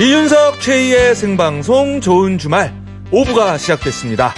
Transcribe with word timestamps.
이윤석 0.00 0.62
최희의 0.62 1.14
생방송 1.14 2.00
좋은 2.00 2.38
주말 2.38 2.72
5부가 3.12 3.58
시작됐습니다. 3.58 4.32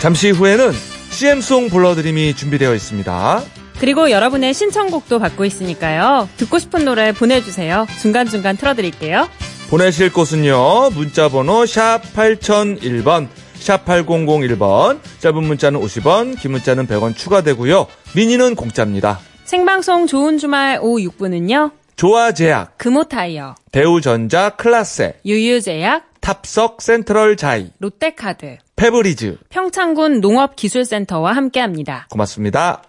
잠시 0.00 0.30
후에는 0.30 0.70
CM송 1.10 1.70
불러드림이 1.70 2.34
준비되어 2.34 2.72
있습니다. 2.72 3.42
그리고 3.80 4.12
여러분의 4.12 4.54
신청곡도 4.54 5.18
받고 5.18 5.44
있으니까요. 5.44 6.28
듣고 6.36 6.60
싶은 6.60 6.84
노래 6.84 7.10
보내주세요. 7.10 7.88
중간중간 8.00 8.56
틀어드릴게요. 8.56 9.28
보내실 9.70 10.12
곳은요. 10.12 10.90
문자번호 10.90 11.66
샵 11.66 12.02
8001번, 12.14 13.26
샵 13.54 13.84
8001번, 13.84 15.00
짧은 15.18 15.42
문자는 15.42 15.80
50원, 15.80 16.38
긴 16.38 16.52
문자는 16.52 16.86
100원 16.86 17.16
추가되고요. 17.16 17.88
미니는 18.14 18.54
공짜입니다. 18.54 19.18
생방송 19.46 20.06
좋은 20.06 20.38
주말 20.38 20.78
오후 20.80 21.00
6분은요. 21.10 21.72
조아제약, 21.96 22.76
금호타이어, 22.76 23.54
대우전자 23.72 24.50
클라세, 24.50 25.20
유유제약, 25.24 26.20
탑석 26.20 26.82
센트럴 26.82 27.38
자이, 27.38 27.70
롯데카드, 27.78 28.58
페브리즈. 28.76 29.38
평창군 29.48 30.20
농업기술센터와 30.20 31.32
함께합니다. 31.32 32.06
고맙습니다. 32.10 32.82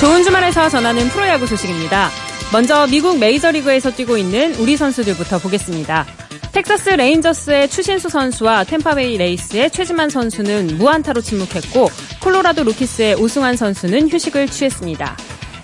좋은 0.00 0.22
주말에서 0.22 0.70
전하는 0.70 1.08
프로야구 1.08 1.46
소식입니다. 1.46 2.08
먼저 2.50 2.86
미국 2.86 3.18
메이저리그에서 3.18 3.90
뛰고 3.90 4.16
있는 4.16 4.54
우리 4.54 4.78
선수들부터 4.78 5.38
보겠습니다. 5.40 6.06
텍사스 6.52 6.90
레인저스의 6.90 7.68
추신수 7.68 8.08
선수와 8.08 8.64
템파베이 8.64 9.18
레이스의 9.18 9.70
최지만 9.70 10.10
선수는 10.10 10.78
무안타로 10.78 11.20
침묵했고 11.20 11.88
콜로라도 12.22 12.64
로키스의 12.64 13.16
오승환 13.16 13.56
선수는 13.56 14.08
휴식을 14.08 14.48
취했습니다. 14.48 15.16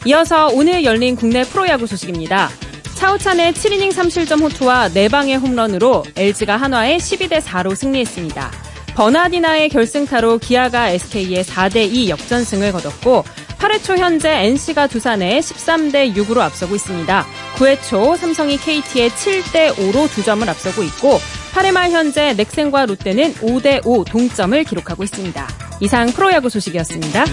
이어서 0.06 0.48
오늘 0.48 0.84
열린 0.84 1.16
국내 1.16 1.42
프로야구 1.44 1.86
소식입니다. 1.86 2.50
차우찬의 2.94 3.54
7이닝 3.54 3.92
3실점 3.92 4.42
호투와 4.42 4.90
4방의 4.90 5.40
홈런으로 5.40 6.04
LG가 6.16 6.56
한화에 6.56 6.98
12대 6.98 7.40
4로 7.40 7.74
승리했습니다. 7.74 8.73
버나디나의 8.94 9.70
결승타로 9.70 10.38
기아가 10.38 10.88
SK의 10.90 11.42
4대2 11.44 12.08
역전승을 12.08 12.72
거뒀고 12.72 13.24
8회 13.58 13.82
초 13.82 13.96
현재 13.96 14.30
NC가 14.30 14.86
두산에 14.86 15.40
13대 15.40 16.14
6으로 16.14 16.38
앞서고 16.38 16.74
있습니다. 16.74 17.26
9회 17.56 17.82
초 17.82 18.14
삼성이 18.14 18.56
KT에 18.56 19.08
7대 19.08 19.74
5로 19.74 20.08
두 20.10 20.22
점을 20.22 20.48
앞서고 20.48 20.82
있고 20.82 21.18
8회 21.54 21.72
말 21.72 21.90
현재 21.90 22.34
넥센과 22.34 22.86
롯데는 22.86 23.34
5대 23.34 23.84
5 23.84 24.04
동점을 24.04 24.62
기록하고 24.64 25.02
있습니다. 25.02 25.48
이상 25.80 26.06
프로야구 26.08 26.48
소식이었습니다. 26.48 27.24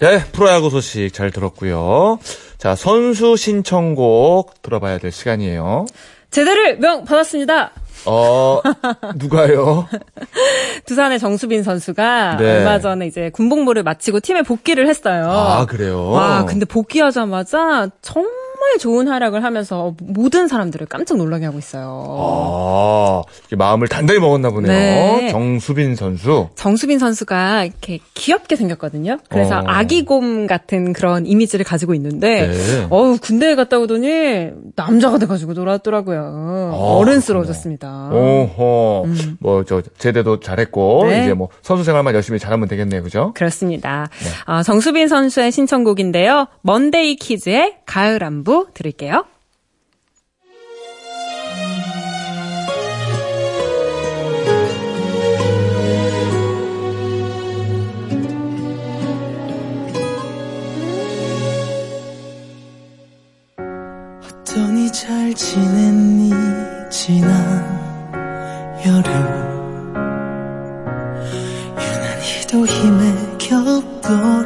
네, 0.00 0.24
프로야구 0.32 0.70
소식 0.70 1.12
잘 1.12 1.30
들었고요. 1.30 2.18
자, 2.58 2.74
선수 2.74 3.36
신청곡 3.36 4.62
들어봐야 4.62 4.98
될 4.98 5.12
시간이에요. 5.12 5.86
제대를 6.30 6.78
명 6.78 7.04
받았습니다. 7.04 7.72
어, 8.06 8.60
누가요? 9.16 9.88
두산의 10.86 11.18
정수빈 11.18 11.62
선수가 11.62 12.36
네. 12.38 12.58
얼마 12.58 12.78
전에 12.78 13.06
이제 13.06 13.30
군복무를 13.30 13.82
마치고 13.82 14.20
팀에 14.20 14.42
복귀를 14.42 14.88
했어요. 14.88 15.30
아, 15.30 15.66
그래요? 15.66 16.10
와, 16.10 16.44
근데 16.44 16.64
복귀하자마자 16.66 17.88
정말 18.02 18.43
좋은 18.78 19.08
활약을 19.08 19.44
하면서 19.44 19.94
모든 20.02 20.48
사람들을 20.48 20.86
깜짝 20.86 21.16
놀라게 21.16 21.44
하고 21.46 21.58
있어요. 21.58 22.04
아, 22.18 23.22
마음을 23.56 23.88
단단히 23.88 24.20
먹었나 24.20 24.50
보네요. 24.50 24.72
네. 24.72 25.30
정수빈 25.30 25.96
선수. 25.96 26.48
정수빈 26.54 26.98
선수가 26.98 27.64
이렇게 27.64 28.00
귀엽게 28.14 28.56
생겼거든요. 28.56 29.18
그래서 29.28 29.58
어. 29.58 29.62
아기곰 29.66 30.46
같은 30.46 30.92
그런 30.92 31.26
이미지를 31.26 31.64
가지고 31.64 31.94
있는데, 31.94 32.48
네. 32.48 32.86
어우, 32.90 33.18
군대에 33.18 33.54
갔다 33.54 33.78
오더니 33.78 34.50
남자가 34.76 35.18
돼가지고 35.18 35.54
돌아왔더라고요. 35.54 36.20
어, 36.74 36.96
어른스러워졌습니다. 36.98 38.10
오호. 38.12 39.06
뭐, 39.40 39.64
저, 39.64 39.82
제대도 39.98 40.40
잘했고, 40.40 41.02
음. 41.02 41.08
네. 41.08 41.24
이제 41.24 41.34
뭐, 41.34 41.48
선수 41.62 41.84
생활만 41.84 42.14
열심히 42.14 42.38
잘하면 42.38 42.68
되겠네요. 42.68 43.02
그죠? 43.02 43.32
그렇습니다. 43.34 44.08
아, 44.46 44.62
정수빈 44.62 45.08
선수의 45.08 45.52
신청곡인데요. 45.52 46.46
먼데이 46.62 47.16
키즈의 47.16 47.76
가을 47.86 48.22
안부 48.24 48.53
들을게요. 48.74 49.24
어떠니 64.24 64.92
잘 64.92 65.34
지냈니 65.34 66.30
지난 66.90 67.64
여름 68.86 69.14
유난히도 71.76 72.66
힘에 72.66 73.36
겹더 73.38 74.43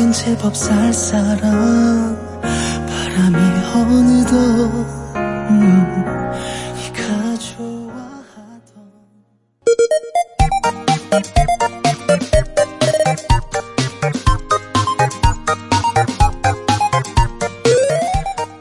새벽녘엔 0.00 0.12
제법 0.12 0.56
쌀쌀한 0.56 2.16
바람이 2.88 3.36
어느덧 3.74 4.34
음, 5.16 6.02
네가 6.76 7.38
좋아하던 7.38 8.90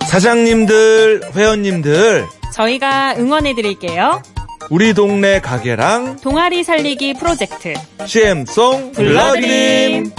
사장님들, 0.07 1.21
회원님들, 1.33 2.25
저희가 2.53 3.15
응원해 3.17 3.55
드릴게요. 3.55 4.21
우리 4.69 4.93
동네 4.93 5.39
가게랑 5.39 6.17
동아리 6.17 6.63
살리기 6.63 7.13
프로젝트. 7.15 7.73
CM송 8.05 8.91
불러드 8.91 10.11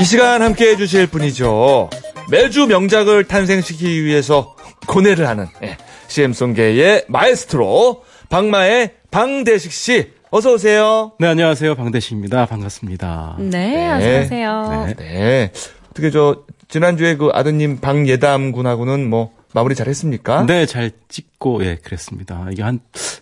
이 0.00 0.04
시간 0.04 0.42
함께 0.42 0.70
해주실 0.70 1.08
분이죠. 1.08 1.90
매주 2.30 2.66
명작을 2.66 3.24
탄생시키기 3.24 4.04
위해서 4.04 4.54
고뇌를 4.86 5.26
하는 5.28 5.46
예, 5.62 5.76
CM송계의 6.06 7.06
마에스트로 7.08 8.02
박마의 8.28 8.92
방대식 9.10 9.72
씨. 9.72 10.10
어서 10.30 10.52
오세요. 10.52 11.12
네, 11.18 11.26
안녕하세요. 11.26 11.74
방대식입니다. 11.74 12.46
반갑습니다. 12.46 13.36
네, 13.40 13.88
어서 13.90 14.26
오세요. 14.26 14.84
네. 14.86 14.94
네. 14.94 15.52
어떻게 15.90 16.10
저 16.10 16.42
지난주에 16.68 17.16
그 17.16 17.30
아드님 17.32 17.78
박예담 17.80 18.52
군하고는 18.52 19.08
뭐 19.08 19.32
마무리 19.54 19.74
잘 19.74 19.88
했습니까? 19.88 20.44
네, 20.44 20.66
잘 20.66 20.90
찍고, 21.08 21.64
예, 21.64 21.76
그랬습니다. 21.82 22.46
이게 22.52 22.62
한 22.62 22.80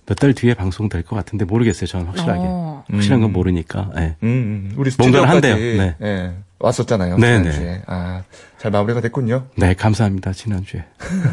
몇 0.09 0.16
달 0.19 0.34
뒤에 0.34 0.54
방송될 0.54 1.03
것 1.03 1.15
같은데 1.16 1.44
모르겠어요. 1.44 1.86
저는 1.86 2.06
확실하게. 2.06 2.41
어. 2.42 2.84
확실한 2.91 3.20
건 3.20 3.32
모르니까, 3.32 3.91
예. 3.98 4.16
음, 4.25 4.26
음, 4.26 4.72
우리 4.76 4.91
스튜디오까지 4.91 5.26
한대요. 5.26 5.54
네. 5.56 5.94
예, 6.03 6.32
왔었잖아요. 6.66 7.16
네, 7.19 7.38
지난주에. 7.38 7.82
아, 7.87 8.22
잘 8.59 8.71
마무리가 8.71 9.00
됐군요. 9.00 9.44
네, 9.56 9.75
감사합니다. 9.75 10.32
지난주에. 10.32 10.84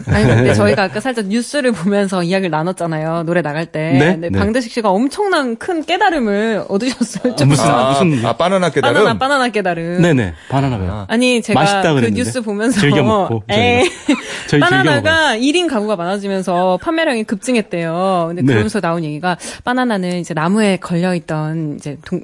아니, 0.08 0.26
근데 0.28 0.54
저희가 0.54 0.84
아까 0.84 1.00
살짝 1.00 1.26
뉴스를 1.28 1.72
보면서 1.72 2.22
이야기를 2.22 2.52
나눴잖아요. 2.52 3.24
노래 3.24 3.42
나갈 3.42 3.66
때. 3.66 3.94
네? 3.94 4.12
근데 4.14 4.30
네. 4.30 4.38
방대식 4.40 4.72
씨가 4.72 4.90
엄청난 4.92 5.56
큰 5.56 5.84
깨달음을 5.84 6.66
얻으셨어요. 6.68 7.36
좀. 7.36 7.48
무슨, 7.48 7.66
아, 7.66 7.90
무슨. 7.92 8.26
아, 8.26 8.34
바나나 8.34 8.70
깨달음. 8.70 8.94
바나나, 8.94 9.18
바나나 9.18 9.50
깨달음. 9.50 10.02
네네, 10.02 10.34
바나나가요. 10.50 11.06
아니, 11.08 11.42
제가 11.42 11.60
맛있다 11.60 11.82
그 11.82 11.96
그랬는데. 11.96 12.16
뉴스 12.16 12.42
보면서. 12.42 12.80
즐겨 12.80 13.02
먹고, 13.02 13.44
에이, 13.50 13.90
저희 14.48 14.60
즐겨 14.62 14.66
바나나가 14.66 15.36
1인 15.38 15.70
가구가 15.70 15.96
많아지면서 15.96 16.78
판매량이 16.82 17.24
급증했대요. 17.24 18.26
근데 18.28 18.42
네. 18.42 18.48
그러면서 18.48 18.80
나온 18.82 19.04
얘기가 19.04 19.38
바나나는 19.64 20.20
이제 20.20 20.34
나무에 20.34 20.78
걸려있던 20.78 21.78
이제 21.78 21.98
동, 22.06 22.22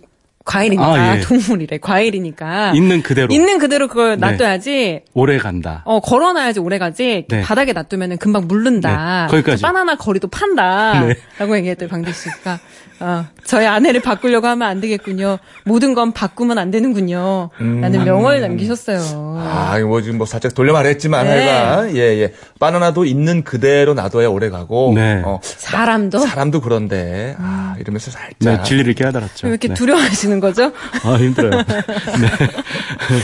과일이니까. 0.49 0.93
아, 0.93 1.15
예. 1.17 1.21
동물이래. 1.21 1.77
과일이니까. 1.77 2.71
있는 2.73 3.03
그대로. 3.03 3.27
있는 3.31 3.59
그대로 3.59 3.87
그걸 3.87 4.17
네. 4.19 4.31
놔둬야지. 4.31 5.01
오래 5.13 5.37
간다. 5.37 5.83
어, 5.85 5.99
걸어놔야지 5.99 6.59
오래 6.59 6.79
가지. 6.79 7.25
네. 7.29 7.41
바닥에 7.41 7.71
놔두면 7.71 8.17
금방 8.17 8.47
물른다. 8.47 9.27
네, 9.27 9.31
거기까지. 9.31 9.61
바나나 9.61 9.95
거리도 9.97 10.27
판다. 10.29 11.05
네. 11.05 11.15
라고 11.37 11.55
얘기했더니 11.55 11.89
방대 11.89 12.11
씨가, 12.11 12.59
어, 12.99 13.25
저희 13.45 13.67
아내를 13.67 14.01
바꾸려고 14.01 14.47
하면 14.47 14.67
안 14.67 14.81
되겠군요. 14.81 15.37
모든 15.65 15.93
건 15.93 16.13
바꾸면 16.13 16.57
안 16.57 16.71
되는군요. 16.71 17.51
라는 17.59 18.03
명언을 18.03 18.41
남기셨어요. 18.41 19.37
아, 19.39 19.77
이거 19.77 19.87
뭐 19.87 20.01
지금 20.01 20.17
뭐 20.17 20.25
살짝 20.25 20.53
돌려 20.55 20.73
말했지만 20.73 21.25
네. 21.25 21.47
하여간 21.47 21.95
예, 21.95 22.21
예. 22.21 22.33
바나나도 22.59 23.05
있는 23.05 23.43
그대로 23.43 23.93
놔둬야 23.93 24.27
오래 24.29 24.49
가고 24.49 24.93
네. 24.95 25.21
어, 25.23 25.39
사람도? 25.43 26.19
사람도 26.19 26.61
그런데 26.61 27.35
아, 27.39 27.75
이러면서 27.79 28.11
살짝 28.11 28.35
네, 28.39 28.63
진리를 28.63 28.93
깨달았죠. 28.95 29.47
왜 29.47 29.51
이렇게 29.51 29.69
네. 29.69 29.73
두려워하시는 29.75 30.38
하는 30.39 30.41
거죠? 30.41 30.71
아, 31.03 31.18
힘들어요. 31.18 31.51
네. 31.62 32.31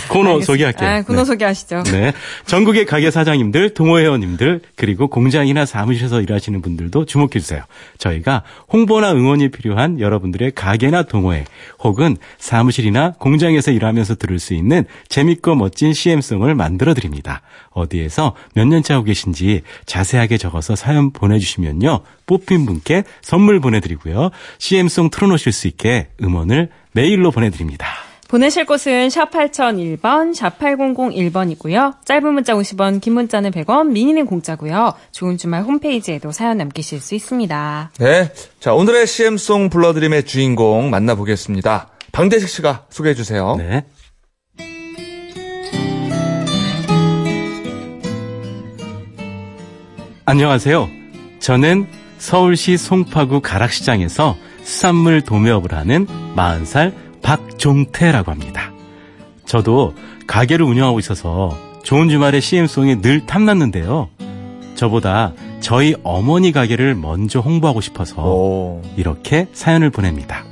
코너 0.10 0.42
소개할게요. 0.42 0.90
아, 0.90 1.02
코너 1.02 1.20
네. 1.20 1.26
소개하시죠. 1.26 1.84
네. 1.84 2.14
전국의 2.46 2.86
가게 2.86 3.10
사장님들, 3.10 3.74
동호회원님들, 3.74 4.62
그리고 4.76 5.08
공장이나 5.08 5.66
사무실에서 5.66 6.22
일하시는 6.22 6.62
분들도 6.62 7.06
주목해 7.06 7.40
주세요. 7.40 7.64
저희가 7.98 8.44
홍보나 8.72 9.14
응원이 9.14 9.50
필요한 9.50 10.00
여러분들의 10.00 10.52
가게나 10.52 11.04
동호회, 11.04 11.46
혹은 11.80 12.18
사무실이나 12.38 13.14
공장에서 13.18 13.72
일하면서 13.72 14.16
들을 14.16 14.38
수 14.40 14.54
있는 14.54 14.86
재밌고 15.08 15.56
멋진 15.56 15.94
CM송을 15.94 16.54
만들어 16.56 16.94
드립니다. 16.94 17.42
어디에서 17.72 18.36
몇 18.54 18.68
년째 18.68 18.94
하고 18.94 19.06
계신지 19.06 19.62
자세하게 19.86 20.38
적어서 20.38 20.76
사연 20.76 21.12
보내주시면요. 21.12 22.02
뽑힌 22.26 22.66
분께 22.66 23.04
선물 23.22 23.60
보내드리고요. 23.60 24.32
CM송 24.58 25.10
틀어놓으실 25.10 25.52
수 25.52 25.68
있게 25.68 26.08
음원을 26.22 26.70
메일로 26.96 27.32
보내드립니다. 27.32 27.88
보내실 28.28 28.66
곳은 28.66 29.12
샵 29.12 29.30
8001번, 29.30 30.34
샵 30.34 30.58
8001번이고요. 30.58 32.06
짧은 32.06 32.34
문자 32.34 32.54
50원, 32.56 33.00
긴 33.00 33.14
문자는 33.14 33.52
100원, 33.52 33.92
미니는 33.92 34.26
공짜고요. 34.26 34.94
좋은 35.12 35.38
주말 35.38 35.62
홈페이지에도 35.62 36.32
사연 36.32 36.58
남기실 36.58 37.02
수 37.02 37.14
있습니다. 37.14 37.92
네. 38.00 38.32
자, 38.60 38.74
오늘의 38.74 39.06
CM송 39.06 39.70
불러드림의 39.70 40.24
주인공 40.24 40.90
만나보겠습니다. 40.90 41.90
방대식 42.12 42.50
씨가 42.50 42.86
소개해 42.90 43.14
주세요. 43.14 43.56
네. 43.58 43.86
안녕하세요. 50.26 50.90
저는 51.40 51.86
서울시 52.18 52.78
송파구 52.78 53.42
가락시장에서 53.42 54.36
수산물 54.66 55.22
도매업을 55.22 55.74
하는 55.74 56.08
40살 56.36 56.94
박종태라고 57.22 58.32
합니다. 58.32 58.72
저도 59.46 59.94
가게를 60.28 60.66
운영하고 60.66 61.00
있어서 61.00 61.58
좋은 61.84 62.10
주말에 62.10 62.40
CM송에 62.40 63.00
늘 63.02 63.26
탐났는데요. 63.26 64.10
저보다 64.76 65.34
저희 65.62 65.96
어머니 66.04 66.52
가게를 66.52 66.96
먼저 66.96 67.40
홍보하고 67.40 67.80
싶어서 67.80 68.22
오. 68.24 68.82
이렇게 68.98 69.48
사연을 69.54 69.92
보냅니다. 69.92 70.44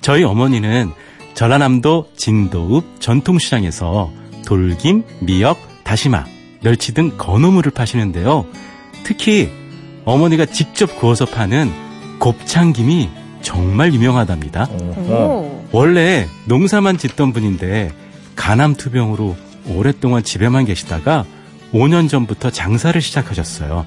저희 0.00 0.22
어머니는 0.24 0.92
전라남도 1.34 2.10
진도읍 2.16 3.00
전통시장에서 3.00 4.10
돌김, 4.46 5.04
미역, 5.20 5.58
다시마, 5.84 6.24
멸치 6.62 6.94
등 6.94 7.12
건어물을 7.18 7.72
파시는데요. 7.72 8.46
특히 9.02 9.50
어머니가 10.04 10.46
직접 10.46 10.96
구워서 10.98 11.26
파는 11.26 11.70
곱창김이 12.18 13.17
정말 13.42 13.92
유명하답니다. 13.92 14.68
어허. 14.70 15.12
오. 15.12 15.64
원래 15.72 16.26
농사만 16.46 16.98
짓던 16.98 17.32
분인데 17.32 17.92
간암투병으로 18.36 19.36
오랫동안 19.68 20.22
집에만 20.22 20.64
계시다가 20.64 21.24
5년 21.72 22.08
전부터 22.08 22.50
장사를 22.50 22.98
시작하셨어요. 23.00 23.84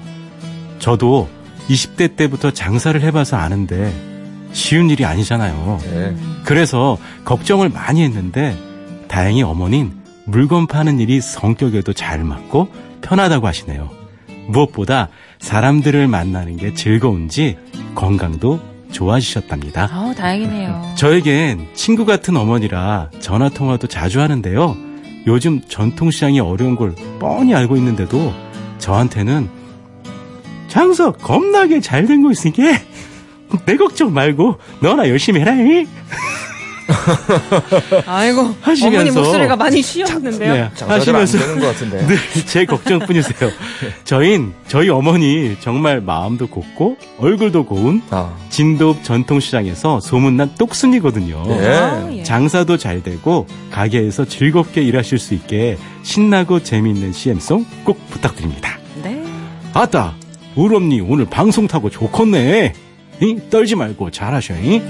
저도 0.78 1.28
20대 1.68 2.16
때부터 2.16 2.50
장사를 2.50 3.00
해봐서 3.00 3.36
아는데 3.36 3.92
쉬운 4.52 4.90
일이 4.90 5.04
아니잖아요. 5.04 5.80
네. 5.82 6.16
그래서 6.44 6.98
걱정을 7.24 7.68
많이 7.68 8.02
했는데 8.02 8.56
다행히 9.08 9.42
어머닌 9.42 9.92
물건 10.24 10.66
파는 10.66 11.00
일이 11.00 11.20
성격에도 11.20 11.92
잘 11.92 12.22
맞고 12.22 12.68
편하다고 13.00 13.46
하시네요. 13.46 13.90
무엇보다 14.48 15.08
사람들을 15.40 16.06
만나는 16.08 16.56
게 16.56 16.74
즐거운지 16.74 17.56
건강도 17.94 18.60
좋아지셨답니다. 18.92 19.88
아, 19.90 20.14
다행이네요. 20.16 20.92
저에겐 20.96 21.66
친구 21.74 22.04
같은 22.04 22.36
어머니라 22.36 23.10
전화 23.20 23.48
통화도 23.48 23.86
자주 23.88 24.20
하는데요. 24.20 24.76
요즘 25.26 25.60
전통시장이 25.68 26.40
어려운 26.40 26.76
걸 26.76 26.94
뻔히 27.18 27.54
알고 27.54 27.76
있는데도 27.76 28.32
저한테는 28.78 29.48
장사 30.68 31.10
겁나게 31.12 31.80
잘 31.80 32.06
된 32.06 32.22
거 32.22 32.30
있으니까 32.32 32.62
내 33.66 33.76
걱정 33.76 34.12
말고 34.14 34.58
너나 34.80 35.08
열심히 35.08 35.40
해라. 35.40 35.52
잉? 37.02 38.02
아이고, 38.06 38.54
하시면서- 38.62 38.86
어머니 38.86 39.10
목소리가 39.10 39.56
많이 39.56 39.82
쉬었는데요. 39.82 40.54
네, 40.54 40.70
하시면서 40.86 41.38
되는 41.38 41.58
것 41.60 41.66
같은데. 41.66 42.06
네, 42.06 42.16
제 42.46 42.64
걱정뿐이세요. 42.64 43.50
저흰 44.04 44.52
저희 44.68 44.88
어머니 44.88 45.56
정말 45.60 46.00
마음도 46.00 46.46
곱고 46.46 46.96
얼굴도 47.18 47.64
고운 47.66 48.02
아. 48.10 48.34
진도읍 48.50 49.04
전통시장에서 49.04 50.00
소문난 50.00 50.54
똑순이거든요. 50.58 51.42
예. 51.48 51.66
아, 51.68 52.08
예. 52.12 52.22
장사도 52.22 52.76
잘 52.78 53.02
되고 53.02 53.46
가게에서 53.70 54.24
즐겁게 54.24 54.82
일하실 54.82 55.18
수 55.18 55.34
있게 55.34 55.76
신나고 56.02 56.62
재미있는 56.62 57.12
CM송 57.12 57.64
꼭 57.84 57.98
부탁드립니다. 58.10 58.78
네. 59.02 59.22
아따, 59.74 60.14
우리 60.54 60.76
언니 60.76 61.00
오늘 61.00 61.24
방송 61.26 61.66
타고 61.66 61.88
좋겠네. 61.90 62.72
이? 63.20 63.36
떨지 63.50 63.74
말고 63.76 64.10
잘하셔. 64.10 64.54
이? 64.54 64.82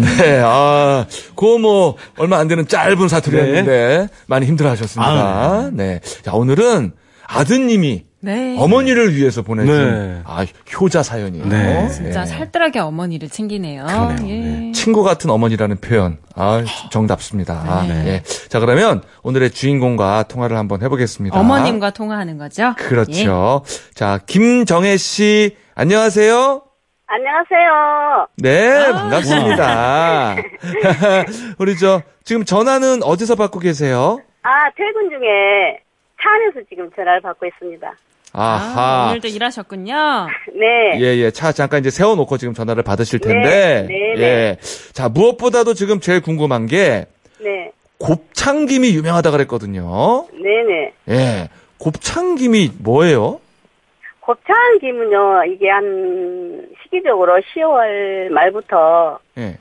네, 0.00 0.40
아, 0.44 1.06
그거 1.34 1.58
뭐, 1.58 1.96
얼마 2.18 2.38
안 2.38 2.48
되는 2.48 2.66
짧은 2.66 3.08
사투리였는데, 3.08 4.08
많이 4.26 4.46
힘들어 4.46 4.70
하셨습니다. 4.70 5.10
아, 5.10 5.70
네. 5.72 6.00
자, 6.22 6.32
오늘은 6.34 6.92
아드님이 7.26 8.04
네. 8.20 8.56
어머니를 8.58 9.14
위해서 9.14 9.42
보내준, 9.42 9.74
네. 9.74 10.20
아, 10.24 10.44
효자 10.80 11.02
사연이에요. 11.02 11.46
네. 11.46 11.88
진짜 11.90 12.24
네. 12.24 12.26
살뜰하게 12.26 12.80
어머니를 12.80 13.28
챙기네요. 13.28 13.84
그러네요. 13.86 14.28
예. 14.28 14.40
네. 14.40 14.72
친구 14.72 15.04
같은 15.04 15.30
어머니라는 15.30 15.76
표현. 15.76 16.18
아, 16.34 16.64
정답습니다. 16.90 17.84
네. 17.86 18.06
예. 18.06 18.22
자, 18.48 18.58
그러면 18.58 19.02
오늘의 19.22 19.50
주인공과 19.52 20.24
통화를 20.24 20.56
한번 20.56 20.82
해보겠습니다. 20.82 21.38
어머님과 21.38 21.90
통화하는 21.90 22.36
거죠? 22.38 22.74
그렇죠. 22.78 23.62
자, 23.94 24.18
김정혜 24.26 24.96
씨, 24.96 25.56
안녕하세요. 25.76 26.62
안녕하세요. 27.06 28.26
네, 28.38 28.92
반갑습니다. 28.92 30.36
우리 31.58 31.76
저, 31.78 32.02
지금 32.24 32.44
전화는 32.44 33.02
어디서 33.04 33.36
받고 33.36 33.60
계세요? 33.60 34.20
아, 34.42 34.70
퇴근 34.76 35.08
중에 35.10 35.80
차 36.20 36.30
안에서 36.30 36.66
지금 36.68 36.90
전화를 36.96 37.20
받고 37.20 37.46
있습니다. 37.46 37.92
아, 38.32 38.42
아하. 38.42 39.06
오늘도 39.10 39.28
일하셨군요. 39.28 39.94
네. 40.54 41.00
예, 41.00 41.16
예. 41.18 41.30
차 41.30 41.52
잠깐 41.52 41.80
이제 41.80 41.90
세워놓고 41.90 42.36
지금 42.38 42.54
전화를 42.54 42.82
받으실 42.82 43.20
텐데. 43.20 43.86
네, 43.88 44.14
네, 44.16 44.20
예. 44.20 44.56
자, 44.92 45.08
무엇보다도 45.08 45.74
지금 45.74 46.00
제일 46.00 46.20
궁금한 46.20 46.66
게, 46.66 47.06
네. 47.38 47.70
곱창김이 47.98 48.94
유명하다 48.94 49.30
그랬거든요. 49.30 50.26
네네. 50.32 50.92
예. 51.10 51.48
곱창김이 51.78 52.72
뭐예요? 52.80 53.40
곱창 54.26 54.56
김은요, 54.80 55.44
이게 55.44 55.70
한, 55.70 56.66
시기적으로 56.82 57.34
10월 57.54 58.28
말부터, 58.30 59.20
예. 59.38 59.56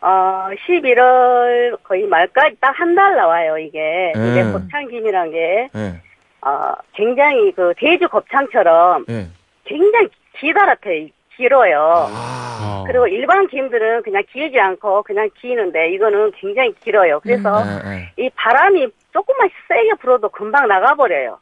어, 0.00 0.48
11월 0.68 1.76
거의 1.82 2.06
말까지 2.06 2.56
딱 2.60 2.78
한 2.78 2.94
달 2.94 3.16
나와요, 3.16 3.58
이게. 3.58 4.12
이게 4.14 4.42
음. 4.42 4.52
곱창 4.52 4.86
김이란 4.86 5.32
게, 5.32 5.68
예. 5.74 6.00
어, 6.48 6.74
굉장히 6.94 7.50
그 7.56 7.74
돼지 7.76 8.06
곱창처럼 8.06 9.06
예. 9.08 9.26
굉장히 9.64 10.08
기다랗대, 10.38 11.08
길어요. 11.36 12.06
아. 12.08 12.84
그리고 12.86 13.08
일반 13.08 13.48
김들은 13.48 14.02
그냥 14.04 14.22
길지 14.30 14.60
않고 14.60 15.02
그냥 15.02 15.28
기는데 15.40 15.90
이거는 15.90 16.30
굉장히 16.36 16.72
길어요. 16.84 17.18
그래서 17.18 17.62
예, 17.66 18.12
예. 18.16 18.24
이 18.24 18.30
바람이 18.36 18.86
조금만 19.12 19.48
세게 19.66 19.94
불어도 20.00 20.28
금방 20.28 20.68
나가버려요. 20.68 21.38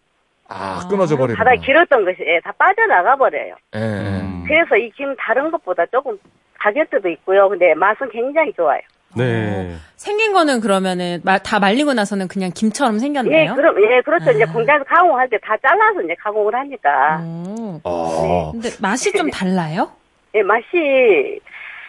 아, 0.55 0.87
끊어져 0.89 1.17
버리는. 1.17 1.37
바닥에 1.37 1.59
길었던 1.59 2.05
것이 2.05 2.19
예, 2.21 2.41
다 2.41 2.53
빠져나가 2.59 3.17
버려요. 3.17 3.55
예, 3.75 3.81
예. 3.81 3.83
음. 4.21 4.45
그래서 4.47 4.77
이 4.77 4.91
김 4.97 5.15
다른 5.17 5.51
것보다 5.51 5.87
조금 5.87 6.19
가격대도 6.59 7.09
있고요. 7.09 7.49
근데 7.49 7.75
맛은 7.75 8.09
굉장히 8.11 8.53
좋아요. 8.55 8.81
네. 9.15 9.75
생긴 9.97 10.33
거는 10.33 10.61
그러면은 10.61 11.21
마- 11.23 11.37
다 11.39 11.59
말리고 11.59 11.93
나서는 11.93 12.29
그냥 12.29 12.51
김처럼 12.55 12.95
예, 12.95 12.99
생겼나요? 12.99 13.55
그럼 13.55 13.77
예, 13.83 14.01
그렇죠. 14.01 14.31
이제 14.31 14.45
아. 14.45 14.53
공장에서 14.53 14.85
가공할 14.85 15.29
때 15.29 15.39
다 15.39 15.55
잘라서 15.59 16.01
이제 16.03 16.15
가공을 16.19 16.55
하니까 16.55 17.21
오. 17.23 17.81
어. 17.85 18.53
근데 18.53 18.71
맛이 18.81 19.13
좀 19.13 19.31
달라요? 19.31 19.91
예, 20.35 20.43
맛이 20.43 21.39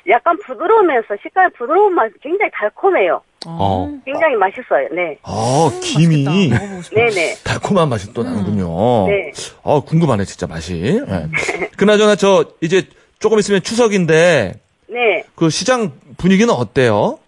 약간 0.10 0.38
부드러우면서 0.46 1.16
식감이 1.22 1.52
부드러운 1.58 1.94
맛 1.96 2.12
굉장히 2.22 2.52
달콤해요. 2.54 3.22
어. 3.48 3.90
굉장히 4.06 4.36
맛있어요. 4.36 4.88
네, 4.92 5.18
아, 5.24 5.70
김이 5.82 6.24
맛있겠다. 6.24 6.60
먹어보고 6.60 6.82
싶다. 6.84 6.96
네, 7.02 7.10
네. 7.10 7.36
달콤한 7.44 7.90
맛이 7.90 8.14
또 8.14 8.24
나는군요. 8.24 9.08
네. 9.08 9.32
아, 9.64 9.82
궁금하네, 9.86 10.26
진짜 10.26 10.48
맛이. 10.48 11.02
예. 11.08 11.30
그나저나 11.78 12.16
저, 12.16 12.46
이제 12.62 12.84
조금 13.20 13.40
있으면 13.40 13.62
추석인데, 13.62 14.54
네. 14.90 15.24
그 15.36 15.50
시장 15.50 15.92
분위기는 16.18 16.54
어때요? 16.54 17.20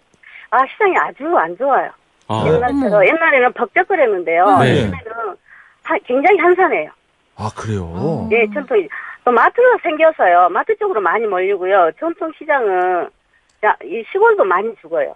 아, 0.50 0.58
시장이 0.72 0.96
아주 0.96 1.24
안 1.36 1.56
좋아요. 1.56 1.90
아, 2.28 2.44
옛날처럼. 2.46 3.06
옛날에는 3.06 3.52
벅적거렸는데요. 3.52 4.58
네. 4.58 4.70
요즘에는 4.72 4.96
하- 5.82 5.98
굉장히 6.06 6.38
한산해요. 6.38 6.90
아, 7.36 7.50
그래요? 7.54 8.28
예, 8.32 8.46
전통, 8.54 8.86
또 9.24 9.30
마트가 9.30 9.78
생겨서요. 9.82 10.48
마트 10.50 10.76
쪽으로 10.78 11.00
많이 11.00 11.26
몰리고요. 11.26 11.90
전통 12.00 12.32
시장은 12.38 13.08
자, 13.60 13.76
이 13.84 14.02
시골도 14.12 14.44
많이 14.44 14.68
죽어요. 14.80 15.14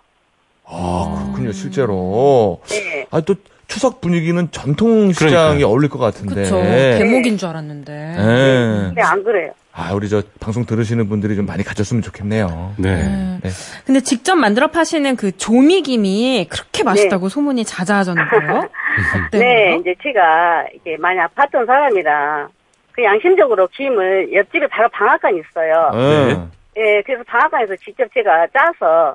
아, 0.65 1.23
그렇군요, 1.25 1.53
실제로. 1.53 2.61
네. 2.69 3.07
아, 3.11 3.21
또 3.21 3.35
추석 3.67 4.01
분위기는 4.01 4.49
전통 4.51 5.13
시장이 5.13 5.31
그러니까요. 5.33 5.67
어울릴 5.69 5.89
것 5.91 5.99
같은데. 5.99 6.43
그쵸. 6.43 6.61
대목인 6.61 7.39
줄 7.39 7.49
알았는데. 7.49 7.93
예. 8.19 8.87
근데 8.89 9.01
안 9.03 9.23
그래요. 9.23 9.53
아, 9.73 9.93
우리 9.95 10.09
저 10.09 10.23
방송 10.41 10.67
들으시는 10.67 11.09
분들이 11.09 11.37
좀 11.37 11.47
많이 11.47 11.63
가졌으면 11.63 12.03
좋겠네요. 12.03 12.75
네. 12.79 13.39
네. 13.43 13.51
근데 13.87 14.01
직접 14.01 14.35
만들어 14.35 14.67
파시는 14.67 15.15
그 15.17 15.37
조미김이 15.37 16.49
그렇게 16.51 16.83
맛있다고 16.83 17.29
소문이 17.29 17.65
자자하졌는데요. 17.65 18.41
어때요? 19.29 19.41
네, 19.41 19.77
이제 19.81 19.95
제가 20.03 20.67
이게 20.75 20.97
많이 20.99 21.21
아팠던 21.21 21.67
사람이라 21.67 22.49
그 22.93 23.05
양심적으로 23.05 23.69
김을 23.69 24.35
옆집에 24.35 24.67
바로 24.67 24.89
방앗간 24.89 25.33
있어요. 25.37 25.91
예. 25.95 26.81
예, 26.83 27.03
그래서 27.07 27.23
방앗간에서 27.29 27.77
직접 27.77 28.13
제가 28.13 28.49
짜서 28.53 29.15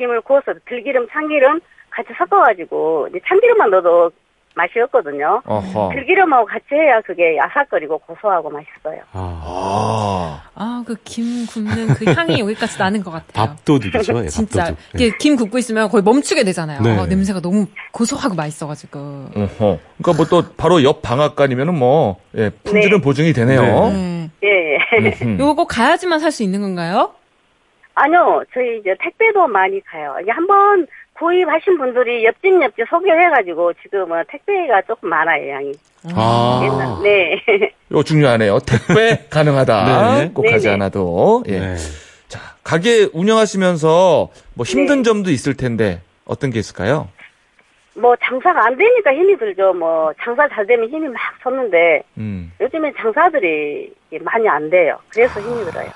김을 0.00 0.22
구워서 0.22 0.54
들기름, 0.66 1.06
참기름 1.12 1.60
같이 1.90 2.08
섞어가지고 2.16 3.08
이제 3.10 3.20
참기름만 3.28 3.68
넣어도 3.70 4.10
맛이 4.56 4.80
없거든요. 4.80 5.42
어허. 5.44 5.90
들기름하고 5.94 6.44
같이 6.46 6.64
해야 6.72 7.00
그게 7.02 7.38
아삭거리고 7.40 7.98
고소하고 7.98 8.50
맛있어요. 8.50 9.00
아, 9.12 9.42
아. 9.44 10.42
아, 10.54 10.82
그 10.86 10.96
김 11.04 11.46
굽는 11.46 11.88
그 11.94 12.04
향이 12.10 12.40
여기까지 12.40 12.78
나는 12.78 13.02
것 13.02 13.10
같아요. 13.12 13.46
밥도둑이죠. 13.48 14.24
예, 14.24 14.28
진짜. 14.28 14.64
밥도둑. 14.64 14.78
예. 15.00 15.06
이게 15.06 15.16
김 15.18 15.36
굽고 15.36 15.56
있으면 15.58 15.88
거의 15.88 16.02
멈추게 16.02 16.42
되잖아요. 16.44 16.80
네. 16.80 16.98
아, 16.98 17.06
냄새가 17.06 17.40
너무 17.40 17.66
고소하고 17.92 18.34
맛있어가지고. 18.34 18.98
어허. 19.36 19.78
그러니까 20.02 20.12
뭐 20.16 20.24
또 20.30 20.42
바로 20.56 20.82
옆 20.82 21.02
방앗간이면은 21.02 21.78
뭐 21.78 22.16
예, 22.36 22.50
품질은 22.64 22.98
네. 22.98 23.02
보증이 23.04 23.32
되네요. 23.32 23.62
네. 23.90 24.30
예, 24.42 24.48
예. 24.74 24.78
음흠. 25.26 25.40
요거 25.42 25.66
가야지만 25.66 26.18
살 26.18 26.32
수 26.32 26.42
있는 26.42 26.60
건가요? 26.62 27.12
아니요, 27.94 28.42
저희 28.54 28.78
이제 28.78 28.94
택배도 29.02 29.46
많이 29.48 29.80
가요. 29.84 30.16
이게 30.22 30.30
한번 30.30 30.86
구입하신 31.14 31.76
분들이 31.78 32.24
옆집 32.24 32.62
옆집 32.62 32.86
소개해가지고 32.88 33.72
지금은 33.82 34.24
택배가 34.28 34.82
조금 34.86 35.10
많아요, 35.10 35.50
양이. 35.50 35.72
아. 36.14 36.60
옛날, 36.64 37.02
네. 37.02 37.42
이거 37.90 38.02
중요하네요. 38.02 38.58
택배 38.60 39.26
가능하다. 39.28 40.18
네. 40.18 40.30
꼭 40.32 40.42
네네. 40.42 40.52
하지 40.54 40.68
않아도. 40.70 41.44
예. 41.48 41.58
네. 41.60 41.76
자, 42.28 42.40
가게 42.64 43.08
운영하시면서 43.12 44.28
뭐 44.54 44.64
힘든 44.64 44.98
네. 44.98 45.02
점도 45.02 45.30
있을 45.30 45.54
텐데 45.56 46.00
어떤 46.24 46.50
게 46.50 46.58
있을까요? 46.58 47.08
뭐 47.94 48.14
장사가 48.22 48.66
안 48.66 48.76
되니까 48.76 49.12
힘이 49.12 49.36
들죠. 49.36 49.72
뭐 49.72 50.12
장사 50.22 50.48
잘 50.48 50.66
되면 50.66 50.88
힘이 50.88 51.08
막 51.08 51.20
섰는데 51.42 52.02
음. 52.18 52.52
요즘엔 52.60 52.94
장사들이 52.96 53.92
많이 54.20 54.48
안 54.48 54.70
돼요. 54.70 54.96
그래서 55.08 55.40
힘이 55.40 55.64
들어요. 55.64 55.90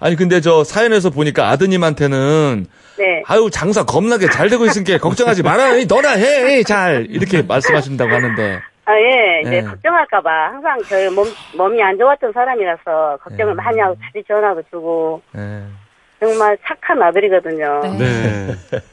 아니 0.00 0.16
근데 0.16 0.40
저 0.40 0.62
사연에서 0.64 1.10
보니까 1.10 1.48
아드님한테는 1.50 2.66
네. 2.98 3.22
아유 3.26 3.48
장사 3.50 3.84
겁나게 3.84 4.26
잘 4.28 4.48
되고 4.50 4.64
있으니까 4.66 4.98
걱정하지 5.02 5.42
마라. 5.42 5.76
이 5.76 5.86
너나 5.86 6.12
해. 6.12 6.62
잘 6.64 7.06
이렇게 7.08 7.42
말씀하신다고 7.46 8.10
하는데. 8.12 8.60
아, 8.84 8.92
예, 8.98 9.42
이제 9.42 9.60
네. 9.60 9.62
걱정할까봐 9.62 10.30
항상 10.46 10.78
저희 10.88 11.10
몸, 11.10 11.26
몸이 11.58 11.82
안 11.82 11.98
좋았던 11.98 12.32
사람이라서 12.32 13.18
걱정을 13.22 13.54
네. 13.54 13.62
많이 13.62 13.78
하고 13.80 13.94
자주 14.02 14.24
전화도 14.26 14.62
주고 14.70 15.20
예. 15.36 15.62
정말 16.20 16.56
착한 16.66 17.00
아들이거든요. 17.02 17.80
네. 17.98 17.98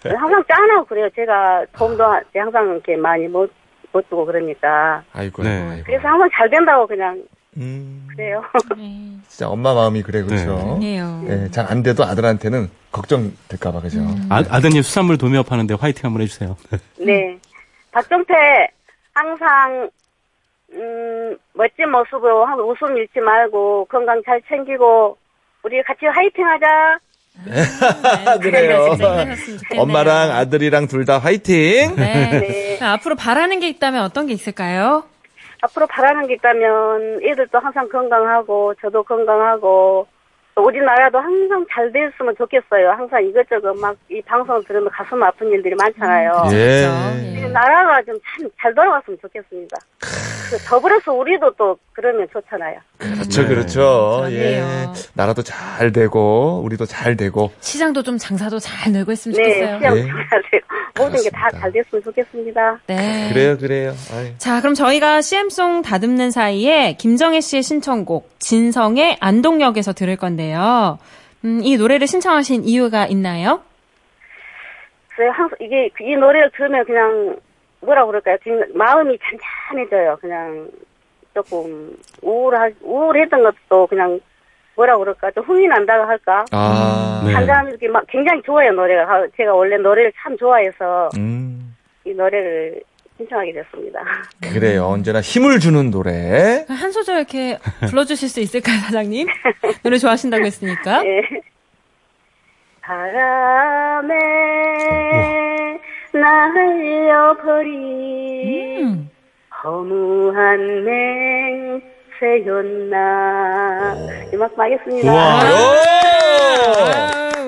네. 0.04 0.16
항상 0.16 0.44
짠하고 0.48 0.86
그래요. 0.86 1.10
제가 1.16 1.66
도움도 1.74 2.04
하- 2.04 2.22
항상 2.36 2.70
이렇게 2.70 2.96
많이 2.96 3.28
못, 3.28 3.52
못 3.92 4.08
주고 4.10 4.26
그러니까. 4.26 5.04
아이고, 5.14 5.42
네. 5.44 5.62
아이고. 5.70 5.84
그래서 5.86 6.08
항상 6.08 6.30
잘 6.34 6.50
된다고 6.50 6.86
그냥 6.86 7.24
음, 7.58 8.08
그래요. 8.12 8.44
네. 8.78 9.12
진짜 9.28 9.50
엄마 9.50 9.74
마음이 9.74 10.04
그래 10.04 10.22
그렇죠. 10.24 10.76
아니에요. 10.76 11.24
예, 11.30 11.50
잘안 11.52 11.82
돼도 11.84 12.04
아들한테는 12.04 12.70
걱정될까봐 12.92 13.80
그죠. 13.82 14.00
음. 14.02 14.28
아, 14.30 14.44
아드님 14.50 14.82
수산물 14.82 15.18
도매업 15.18 15.52
하는데 15.52 15.74
화이팅 15.74 16.06
한번 16.06 16.22
해주세요. 16.22 16.56
네. 17.00 17.38
박정태 17.92 18.34
항상 19.14 19.90
음, 20.74 21.38
멋진 21.54 21.90
모습으로 21.90 22.46
항상 22.46 22.68
웃음 22.70 22.98
잃지 22.98 23.20
말고 23.22 23.86
건강 23.86 24.22
잘 24.26 24.42
챙기고 24.50 25.18
우리 25.64 25.82
같이 25.84 26.06
화이팅 26.06 26.46
하자. 26.46 27.00
아, 28.26 28.38
그래요. 28.40 28.96
엄마랑 29.78 30.32
아들이랑 30.32 30.88
둘 30.88 31.06
다 31.06 31.20
화이팅. 31.20 31.96
네. 31.96 32.40
네. 32.40 32.80
앞으로 32.84 33.16
바라는 33.16 33.60
게 33.60 33.68
있다면 33.70 34.04
어떤 34.04 34.26
게 34.28 34.34
있을까요? 34.34 35.04
앞으로 35.62 35.86
바라는 35.88 36.28
게 36.28 36.34
있다면 36.36 37.20
애들도 37.24 37.60
항상 37.60 37.88
건강하고 37.90 38.74
저도 38.82 39.04
건강하고 39.04 40.08
또 40.56 40.64
우리나라도 40.64 41.20
항상 41.20 41.66
잘 41.72 41.92
됐으면 41.92 42.36
좋겠어요. 42.38 42.92
항상 42.92 43.24
이것저것 43.26 43.74
막 43.80 43.96
이 44.10 44.22
방송 44.22 44.64
들으면 44.64 44.90
가슴 44.92 45.22
아픈 45.22 45.52
일들이 45.52 45.76
많잖아요. 45.76 46.32
예. 46.52 46.88
그렇죠. 46.88 47.20
이 47.20 47.44
예. 47.44 47.48
나라가 47.50 48.02
좀 48.04 48.16
참 48.40 48.50
잘 48.62 48.74
돌아갔으면 48.74 49.20
좋겠습니다. 49.22 49.78
그 50.50 50.58
더불어서 50.60 51.14
우리도 51.14 51.54
또 51.58 51.78
그러면 51.94 52.28
좋잖아요. 52.32 52.80
그렇죠, 52.98 53.42
네. 53.42 53.48
그렇죠. 53.48 54.26
예. 54.30 54.38
그러네요. 54.60 54.94
나라도 55.14 55.42
잘 55.44 55.92
되고, 55.92 56.62
우리도 56.64 56.86
잘 56.86 57.16
되고. 57.18 57.52
시장도 57.60 58.04
좀 58.04 58.18
장사도 58.18 58.60
잘 58.60 58.92
늘고 58.92 59.12
있으면 59.12 59.38
네, 59.38 59.44
좋겠어요. 59.44 59.78
시장 59.78 59.96
네. 59.96 60.02
잘 60.30 60.44
되고 60.52 60.66
모든 60.98 61.24
게 61.24 61.30
다. 61.30 61.50
잘 61.52 61.72
됐으면 61.72 62.04
좋겠습니다. 62.04 62.80
네. 62.88 63.30
그래요, 63.34 63.58
그래요. 63.58 63.94
아이. 64.14 64.38
자, 64.38 64.62
그럼 64.62 64.74
저희가 64.76 65.22
CM송 65.22 65.82
다듬는 65.82 66.32
사이에 66.32 66.94
김정혜 66.94 67.42
씨의 67.42 67.64
신청곡 67.64 68.30
진성의 68.40 69.18
안동역에서 69.20 69.94
들을 69.94 70.16
건데요. 70.16 71.00
음, 71.44 71.62
이 71.64 71.78
노래를 71.78 72.08
신청하신 72.08 72.64
이유가 72.66 73.06
있나요? 73.08 73.62
그래서 75.16 75.32
항상 75.34 75.58
이게 75.62 75.90
이 76.02 76.16
노래를 76.16 76.52
들으면 76.58 76.86
그냥 76.86 77.38
뭐라 77.86 78.06
그럴까요? 78.06 78.38
그냥 78.44 78.66
마음이 78.74 79.18
잔잔해져요. 79.20 80.18
그냥 80.20 80.70
조금 81.34 81.96
우울하 82.22 82.70
우울했던 82.82 83.44
것도 83.44 83.88
그냥 83.88 84.20
뭐라 84.76 84.98
그럴까 84.98 85.32
좀 85.32 85.44
흥이 85.44 85.68
난다고 85.68 86.04
할까? 86.04 86.46
아, 86.52 87.24
네. 87.26 87.32
잔잔하면 87.34 87.72
이렇게 87.72 87.88
막 87.88 88.04
굉장히 88.08 88.42
좋아요 88.44 88.72
노래가. 88.74 89.04
아, 89.04 89.26
제가 89.38 89.54
원래 89.54 89.78
노래를 89.78 90.12
참 90.22 90.38
좋아해서 90.38 91.10
음, 91.18 91.76
이 92.06 92.14
노래를 92.14 92.82
신청하게 93.18 93.54
됐습니다. 93.54 94.02
그래요. 94.42 94.86
언제나 94.88 95.22
힘을 95.22 95.60
주는 95.60 95.90
노래. 95.90 96.66
한 96.68 96.92
소절 96.92 97.18
이렇게 97.18 97.58
불러주실 97.90 98.28
수 98.28 98.42
있을까요, 98.42 98.78
사장님? 98.82 99.28
노래 99.84 99.98
좋아하신다고 99.98 100.44
했으니까. 100.46 101.06
예. 101.06 101.22
바람에 102.82 104.16
날려 106.14 107.05
버린 107.44 108.84
음. 108.84 109.10
허무한 109.64 110.84
맹세였나 112.20 113.96
음악 114.34 114.56
마겠습니다. 114.58 115.12
우와. 115.12 115.42
아유, 115.42 115.56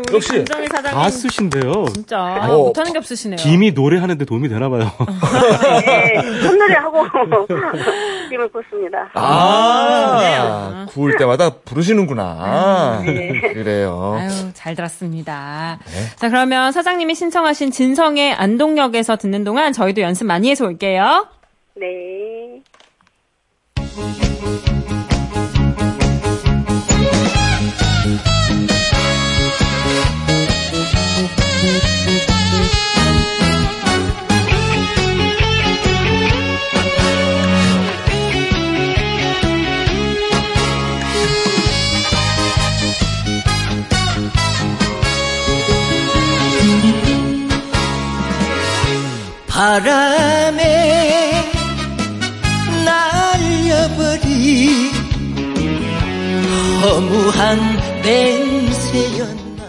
우리 0.07 0.15
역시 0.15 0.31
김정혜 0.33 0.67
사장님. 0.67 0.99
가수신데요. 0.99 1.85
진짜 1.93 2.19
아니, 2.23 2.53
어, 2.53 2.57
못하는 2.57 2.91
게 2.93 2.97
없으시네요. 2.99 3.37
김이 3.37 3.71
노래하는데 3.71 4.23
도움이 4.25 4.47
되나 4.49 4.69
봐요. 4.69 4.89
네, 5.85 6.13
콧노래하고 6.47 7.05
힘을 8.29 8.49
꽂습니다. 8.49 9.09
아, 9.13 10.85
구울 10.89 11.17
때마다 11.17 11.49
부르시는구나. 11.65 13.01
그래요. 13.53 14.17
아유, 14.19 14.29
잘 14.53 14.75
들었습니다. 14.75 15.79
네. 15.85 16.15
자, 16.15 16.29
그러면 16.29 16.71
사장님이 16.71 17.15
신청하신 17.15 17.71
진성의 17.71 18.33
안동역에서 18.33 19.17
듣는 19.17 19.43
동안 19.43 19.73
저희도 19.73 20.01
연습 20.01 20.25
많이 20.25 20.49
해서 20.49 20.65
올게요. 20.65 21.27
네. 21.75 22.61
바람에 49.77 51.31
날려버린 52.83 54.89
허무한 56.81 57.59
맹세였나 58.03 59.63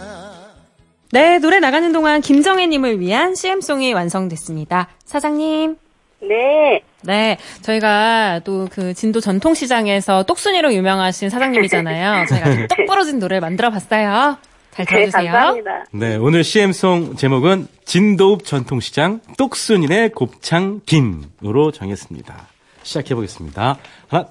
네, 1.13 1.39
노래 1.39 1.61
나가는 1.61 1.93
동안 1.93 2.23
김정혜님을 2.23 3.01
위한 3.01 3.35
CM송이 3.35 3.93
완성됐습니다. 3.93 4.89
사장님. 5.05 5.77
네. 6.23 6.81
네, 7.03 7.37
저희가 7.63 8.41
또 8.45 8.67
그 8.73 8.95
진도 8.95 9.21
전통시장에서 9.21 10.23
똑순이로 10.25 10.73
유명하신 10.73 11.29
사장님이잖아요. 11.29 12.25
저희가 12.27 12.67
똑 12.75 12.87
부러진 12.87 13.19
노래를 13.19 13.41
만들어 13.43 13.69
봤어요. 13.71 14.39
잘 14.85 14.87
네, 14.87 15.07
들어주세요. 15.11 15.33
감사합니다. 15.33 15.85
네, 15.93 16.17
오늘 16.17 16.45
CM송 16.45 17.17
제목은 17.17 17.67
진도읍 17.85 18.45
전통시장 18.45 19.21
똑순이네 19.37 20.11
곱창 20.11 20.81
김으로 20.87 21.73
정했습니다. 21.73 22.47
시작해 22.85 23.15
보겠습니다. 23.17 23.79
하나, 24.07 24.27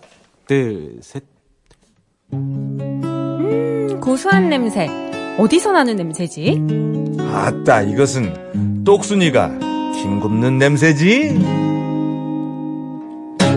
둘, 0.48 1.00
셋. 1.02 1.24
고소한 4.02 4.50
냄새. 4.50 4.88
어디서 5.38 5.72
나는 5.74 5.98
냄새지? 5.98 6.62
아따, 7.32 7.82
이것은 7.84 8.84
똑순이가 8.86 9.60
김 9.96 10.20
굽는 10.22 10.58
냄새지? 10.58 11.38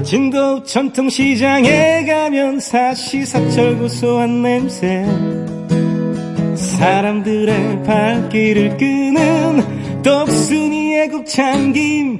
진도읍 0.02 0.66
전통시장에 0.66 2.04
가면 2.04 2.58
사시사철 2.58 3.78
고소한 3.78 4.42
냄새 4.42 5.04
사람들의 6.60 7.82
발길을 7.84 8.76
끄는 8.76 10.02
똑순이의 10.02 11.08
곱창김. 11.08 12.18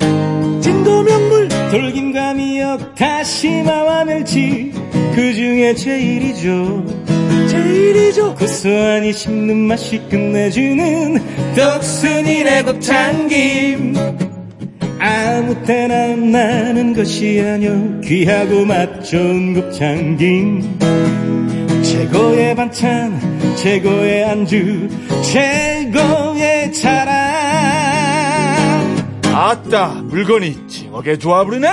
진도 0.60 1.02
명물 1.02 1.48
돌김과 1.70 2.34
미역 2.34 2.94
다시마와 2.94 4.04
멸치. 4.04 4.72
그 5.14 5.34
중에 5.34 5.74
제일이죠. 5.74 6.84
제일이죠. 7.48 8.34
고소하니 8.34 9.12
씹는 9.12 9.56
맛이 9.56 10.00
끝내주는 10.08 11.20
떡순이네 11.54 12.62
곱창김. 12.62 13.94
아무 14.98 15.62
때나 15.64 16.16
나는 16.16 16.94
것이 16.94 17.40
아니오. 17.40 18.00
귀하고 18.02 18.64
맛 18.64 19.04
좋은 19.04 19.54
곱창김. 19.54 20.78
최고의 21.82 22.54
반찬 22.54 23.39
최고의 23.56 24.24
안주 24.24 24.88
최고의 25.22 26.72
자랑 26.72 27.20
아따, 29.32 30.02
물건이 30.04 30.66
징하게 30.68 31.18
좋아 31.18 31.44
부르네! 31.44 31.68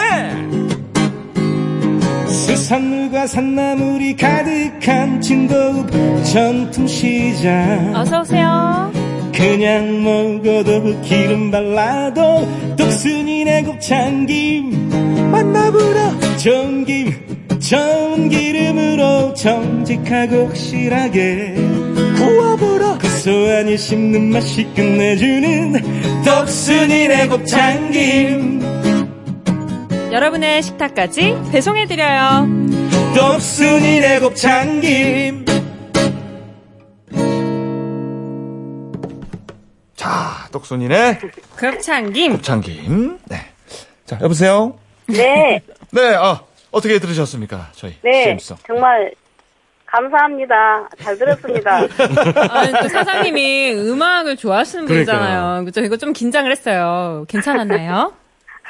수산물과 2.27 3.27
산나물이 3.27 4.15
가득한 4.15 5.22
진도읍 5.22 5.91
전통시장 6.24 7.93
어서오세요. 7.96 8.91
그냥 9.34 10.03
먹어도 10.03 11.01
기름 11.01 11.51
발라도 11.51 12.48
똑순이네 12.75 13.63
곱창김 13.63 15.29
만나보라 15.31 16.17
좋은 16.38 16.86
김 16.86 17.26
좋은 17.67 18.29
기름으로 18.29 19.33
정직하고 19.33 20.47
확실하게 20.47 21.55
구워보라 22.15 22.97
고소하니 22.97 23.77
씹는 23.77 24.29
맛이 24.31 24.63
끝내주는 24.74 25.74
똑순이네 26.24 27.27
곱창김 27.27 28.62
여러분의 30.13 30.63
식탁까지 30.63 31.38
배송해드려요. 31.51 32.47
똑순이네 33.13 34.19
곱창김 34.21 35.45
자, 39.97 40.47
똑순이네 40.53 41.19
곱창김. 41.57 42.31
곱창김. 42.38 43.19
네. 43.25 43.45
자, 44.05 44.17
여보세요? 44.21 44.77
네, 45.07 45.62
네, 45.91 46.15
아, 46.15 46.41
어떻게 46.77 47.00
들으셨습니까? 47.00 47.69
저희. 47.74 47.96
네, 48.03 48.24
CM송. 48.24 48.57
정말 48.65 49.12
감사합니다. 49.86 50.89
잘 51.00 51.17
들었습니다. 51.17 51.77
아, 52.50 52.81
또 52.81 52.88
사장님이 52.89 53.74
음악을 53.74 54.36
좋아하시는. 54.36 54.86
분이잖아요. 54.86 55.65
그죠? 55.65 55.81
이거 55.81 55.98
좀 55.98 56.13
긴장을 56.13 56.50
했어요. 56.51 57.25
괜찮았나요? 57.29 58.13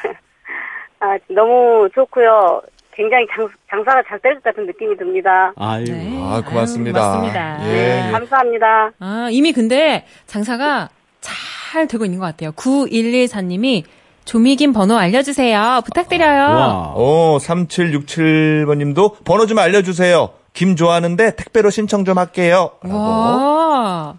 아, 1.00 1.18
너무 1.30 1.90
좋고요. 1.94 2.62
굉장히 2.94 3.28
장, 3.36 3.48
장사가 3.70 4.02
잘 4.08 4.20
될 4.20 4.34
것 4.36 4.44
같은 4.44 4.66
느낌이 4.66 4.98
듭니다. 4.98 5.54
아유 5.56 5.86
네. 5.86 6.18
아, 6.20 6.42
고맙습니다. 6.42 7.00
아유, 7.00 7.06
고맙습니다. 7.12 7.68
예, 7.68 7.72
네, 7.72 8.08
예. 8.08 8.12
감사합니다. 8.12 8.92
아, 9.00 9.28
이미 9.32 9.54
근데 9.54 10.06
장사가 10.26 10.90
잘 11.22 11.88
되고 11.88 12.06
있는 12.06 12.18
것 12.20 12.26
같아요. 12.26 12.52
9114님이 12.54 13.84
조미김 14.28 14.74
번호 14.74 14.98
알려주세요. 14.98 15.82
부탁드려요. 15.86 16.42
와 16.42 16.94
오, 16.96 17.38
3767번님도 17.40 19.24
번호 19.24 19.46
좀 19.46 19.58
알려주세요. 19.58 20.30
김 20.54 20.76
좋아하는데 20.76 21.36
택배로 21.36 21.70
신청 21.70 22.04
좀 22.04 22.18
할게요. 22.18 22.72
라고. 22.84 22.98
와. 22.98 24.16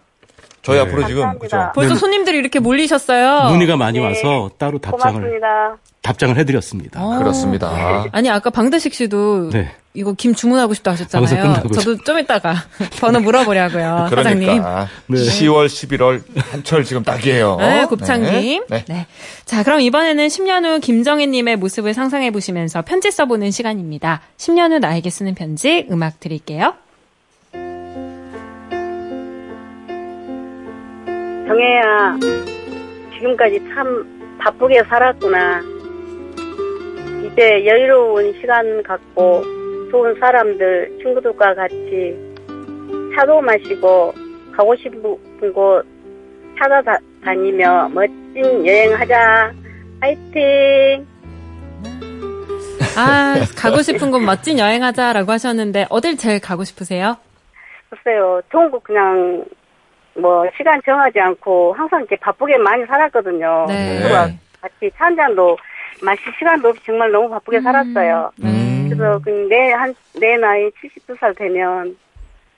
저희 0.62 0.76
네. 0.76 0.82
앞으로 0.82 1.06
지금, 1.06 1.22
감사합니다. 1.22 1.38
그죠? 1.38 1.72
벌써 1.74 1.94
네, 1.94 2.00
손님들이 2.00 2.38
이렇게 2.38 2.58
몰리셨어요. 2.58 3.50
문의가 3.50 3.76
많이 3.76 3.98
네. 3.98 4.04
와서 4.04 4.50
따로 4.58 4.78
답장을 4.78 5.14
고맙습니다. 5.20 5.76
답장을 6.08 6.38
해드렸습니다. 6.38 7.04
어. 7.04 7.18
그렇습니다. 7.18 8.06
아니 8.12 8.30
아까 8.30 8.48
방대식 8.48 8.94
씨도 8.94 9.50
네. 9.50 9.70
이거 9.92 10.14
김 10.14 10.34
주문하고 10.34 10.72
싶다 10.72 10.92
하셨잖아요. 10.92 11.42
끝나고 11.42 11.68
저도 11.68 11.98
좀 11.98 12.18
이따가 12.18 12.54
번호 12.98 13.20
물어보려고요, 13.20 14.06
사장님. 14.08 14.46
그러니까 14.46 14.88
10월, 15.10 15.66
11월 15.66 16.22
한철 16.50 16.84
지금 16.84 17.02
딱이에요. 17.02 17.56
네, 17.58 17.84
곱창김. 17.84 18.64
네. 18.70 18.76
네. 18.78 18.84
네. 18.88 19.06
자, 19.44 19.62
그럼 19.62 19.80
이번에는 19.80 20.28
10년 20.28 20.64
후 20.64 20.80
김정혜님의 20.80 21.56
모습을 21.56 21.92
상상해 21.92 22.30
보시면서 22.30 22.80
편지 22.82 23.10
써보는 23.10 23.50
시간입니다. 23.50 24.22
10년 24.38 24.72
후 24.72 24.78
나에게 24.78 25.10
쓰는 25.10 25.34
편지 25.34 25.86
음악 25.90 26.20
드릴게요. 26.20 26.74
정혜야, 31.46 32.18
지금까지 33.14 33.60
참 33.74 34.38
바쁘게 34.38 34.84
살았구나. 34.88 35.77
이제 37.24 37.66
여유로운 37.66 38.32
시간 38.40 38.82
갖고 38.82 39.42
좋은 39.90 40.14
사람들, 40.18 40.98
친구들과 41.02 41.54
같이 41.54 42.16
차도 43.14 43.40
마시고 43.40 44.12
가고 44.56 44.76
싶은 44.76 45.52
곳 45.52 45.84
찾아다니며 46.58 47.88
멋진 47.90 48.66
여행하자. 48.66 49.52
화이팅! 50.00 51.06
아, 52.96 53.34
가고 53.56 53.82
싶은 53.82 54.10
곳 54.10 54.20
멋진 54.20 54.58
여행하자라고 54.58 55.32
하셨는데 55.32 55.86
어딜 55.90 56.16
제일 56.16 56.40
가고 56.40 56.64
싶으세요? 56.64 57.16
글쎄요, 57.90 58.40
좋은 58.50 58.70
곳 58.70 58.82
그냥 58.82 59.44
뭐 60.14 60.44
시간 60.56 60.80
정하지 60.84 61.18
않고 61.20 61.74
항상 61.74 62.00
이렇게 62.00 62.16
바쁘게 62.16 62.58
많이 62.58 62.84
살았거든요. 62.86 63.66
네. 63.68 64.00
친구와 64.00 64.28
같이 64.60 64.90
차 64.96 65.06
한잔도 65.06 65.56
마실 66.02 66.32
시간도 66.38 66.68
없이 66.68 66.82
정말 66.84 67.10
너무 67.10 67.28
바쁘게 67.30 67.60
살았어요. 67.60 68.30
음. 68.42 68.88
그래서 68.90 69.20
내한내 69.48 70.36
나이 70.40 70.70
72살 70.70 71.36
되면 71.36 71.96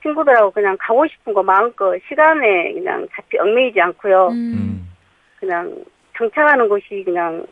친구들하고 0.03 0.51
그냥 0.51 0.77
가고 0.81 1.07
싶은 1.07 1.35
거 1.35 1.43
마음껏 1.43 1.95
시간에 2.09 2.73
그냥 2.73 3.07
잡히 3.15 3.39
얽매이지 3.39 3.81
않고요. 3.81 4.29
음. 4.29 4.35
음. 4.35 4.91
그냥 5.39 5.75
정착하는 6.17 6.69
곳이 6.69 7.03
그냥 7.05 7.45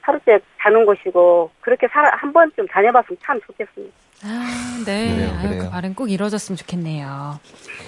하루째 0.00 0.38
자는 0.60 0.86
곳이고 0.86 1.50
그렇게 1.60 1.86
살아 1.88 2.10
한 2.16 2.32
번쯤 2.32 2.66
다녀봤으면 2.68 3.18
참 3.22 3.40
좋겠습니다. 3.46 3.94
아, 4.22 4.82
네. 4.84 5.14
그래요, 5.14 5.30
아유, 5.38 5.48
그래요. 5.48 5.62
그 5.64 5.74
말은 5.74 5.94
꼭 5.94 6.10
이루어졌으면 6.10 6.56
좋겠네요. 6.56 7.40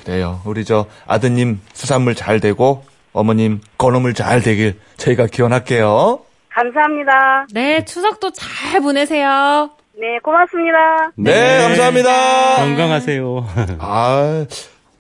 그래요. 0.05 0.41
우리 0.47 0.65
저 0.65 0.87
아드님 1.07 1.61
수산물 1.73 2.15
잘 2.15 2.41
되고 2.41 2.85
어머님 3.13 3.61
건어물 3.79 4.15
잘 4.15 4.41
되길 4.41 4.79
저희가 4.97 5.27
기원할게요. 5.27 6.25
감사합니다. 6.55 7.47
네, 7.53 7.85
추석도 7.85 8.31
잘 8.33 8.81
보내세요. 8.81 9.71
네, 9.95 10.19
고맙습니다. 10.23 11.13
네, 11.17 11.63
감사합니다. 11.63 12.57
건강하세요. 12.57 13.47
아, 13.81 14.47